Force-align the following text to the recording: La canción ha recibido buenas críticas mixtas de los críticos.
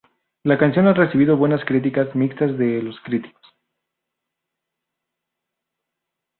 La 0.41 0.57
canción 0.57 0.87
ha 0.87 0.93
recibido 0.95 1.37
buenas 1.37 1.63
críticas 1.63 2.15
mixtas 2.15 2.57
de 2.57 2.81
los 2.81 2.99
críticos. 3.01 3.39